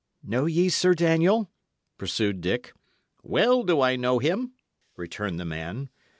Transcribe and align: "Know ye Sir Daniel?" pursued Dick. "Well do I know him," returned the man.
"Know 0.23 0.47
ye 0.47 0.69
Sir 0.69 0.95
Daniel?" 0.95 1.51
pursued 1.99 2.41
Dick. 2.41 2.73
"Well 3.21 3.61
do 3.61 3.81
I 3.81 3.95
know 3.97 4.17
him," 4.17 4.53
returned 4.97 5.39
the 5.39 5.45
man. 5.45 5.89